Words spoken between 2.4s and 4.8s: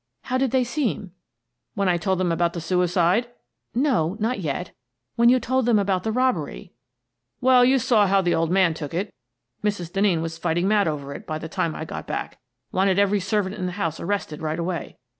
the suicide?"" No— not yet.